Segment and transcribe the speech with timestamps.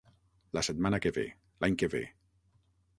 [0.57, 1.27] La setmana que ve,
[1.63, 2.05] l'any que ve.